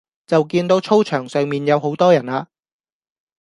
[0.25, 2.47] 就見到操場上面有好多人呀